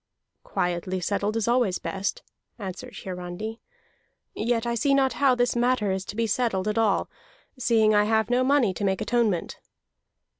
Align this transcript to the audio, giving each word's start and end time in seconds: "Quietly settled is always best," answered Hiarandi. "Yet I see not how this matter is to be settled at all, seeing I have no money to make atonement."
"Quietly 0.43 0.99
settled 0.99 1.37
is 1.37 1.47
always 1.47 1.77
best," 1.77 2.23
answered 2.57 2.95
Hiarandi. 3.03 3.59
"Yet 4.33 4.65
I 4.65 4.73
see 4.73 4.95
not 4.95 5.13
how 5.13 5.35
this 5.35 5.55
matter 5.55 5.91
is 5.91 6.05
to 6.05 6.15
be 6.15 6.25
settled 6.25 6.67
at 6.67 6.79
all, 6.79 7.07
seeing 7.59 7.93
I 7.93 8.05
have 8.05 8.27
no 8.27 8.43
money 8.43 8.73
to 8.73 8.83
make 8.83 8.99
atonement." 9.01 9.59